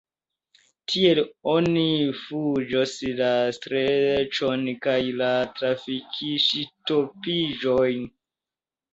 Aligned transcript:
Tiel 0.91 1.19
oni 1.55 1.81
fuĝos 2.21 2.93
la 3.19 3.27
streĉon 3.57 4.63
kaj 4.85 4.95
la 5.19 5.27
trafikŝtopiĝojn! 5.59 8.09